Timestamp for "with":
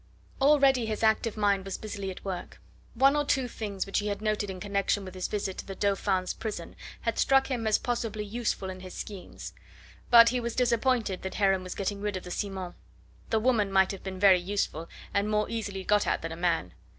5.05-5.13